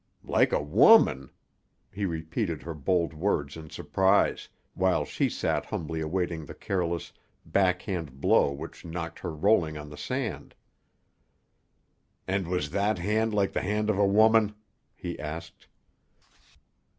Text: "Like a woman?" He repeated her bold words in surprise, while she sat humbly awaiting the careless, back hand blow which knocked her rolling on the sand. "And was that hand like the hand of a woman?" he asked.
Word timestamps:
"Like 0.23 0.51
a 0.51 0.59
woman?" 0.63 1.29
He 1.91 2.07
repeated 2.07 2.63
her 2.63 2.73
bold 2.73 3.13
words 3.13 3.55
in 3.55 3.69
surprise, 3.69 4.49
while 4.73 5.05
she 5.05 5.29
sat 5.29 5.65
humbly 5.67 6.01
awaiting 6.01 6.43
the 6.43 6.55
careless, 6.55 7.13
back 7.45 7.83
hand 7.83 8.19
blow 8.19 8.51
which 8.51 8.83
knocked 8.83 9.19
her 9.19 9.31
rolling 9.31 9.77
on 9.77 9.89
the 9.91 9.97
sand. 9.97 10.55
"And 12.27 12.47
was 12.47 12.71
that 12.71 12.97
hand 12.97 13.35
like 13.35 13.53
the 13.53 13.61
hand 13.61 13.91
of 13.91 13.99
a 13.99 14.07
woman?" 14.07 14.55
he 14.95 15.19
asked. 15.19 15.67